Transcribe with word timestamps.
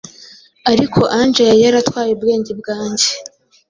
ariko 0.71 0.99
Ange 1.19 1.41
yari 1.49 1.61
yaratwaye 1.65 2.09
ubwenge 2.13 2.51
bwanjye. 2.59 3.07